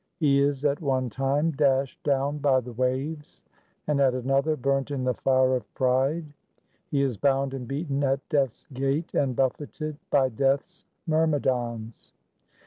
He 0.19 0.39
is 0.41 0.65
at 0.65 0.81
one 0.81 1.11
time 1.11 1.51
dashed 1.51 2.01
down 2.01 2.39
by 2.39 2.59
the 2.61 2.73
waves, 2.73 3.43
and 3.85 4.01
at 4.01 4.15
another 4.15 4.55
burnt 4.57 4.89
in 4.89 5.03
the 5.03 5.13
fire 5.13 5.55
of 5.55 5.71
pride. 5.75 6.33
He 6.89 7.03
is 7.03 7.17
bound 7.17 7.53
and 7.53 7.67
beaten 7.67 8.03
at 8.03 8.27
death's 8.27 8.65
gate 8.73 9.13
and 9.13 9.35
buffeted 9.35 9.97
by 10.09 10.29
Death's 10.29 10.87
myrmidons. 11.05 12.13